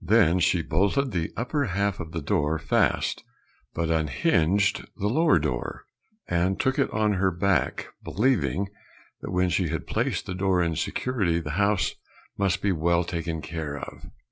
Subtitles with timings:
[0.00, 3.24] Then she bolted the upper half of the door fast,
[3.74, 5.84] but unhinged the lower door,
[6.28, 8.68] and took it on her back, believing
[9.20, 11.96] that when she had placed the door in security the house
[12.38, 14.04] must be well taken care of.